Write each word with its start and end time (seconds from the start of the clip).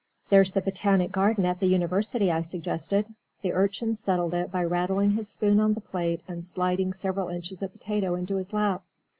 "There's 0.29 0.53
the 0.53 0.61
botanic 0.63 1.11
garden 1.11 1.45
at 1.45 1.59
the 1.59 1.67
University," 1.67 2.31
I 2.31 2.41
suggested. 2.41 3.05
The 3.43 3.53
Urchin 3.53 3.93
settled 3.93 4.33
it 4.33 4.51
by 4.51 4.63
rattling 4.65 5.11
his 5.11 5.29
spoon 5.29 5.59
on 5.59 5.75
the 5.75 5.79
plate 5.79 6.23
and 6.27 6.43
sliding 6.43 6.91
several 6.91 7.27
inches 7.29 7.61
of 7.61 7.71
potato 7.71 8.15
into 8.15 8.37
his 8.37 8.51
lap. 8.51 8.81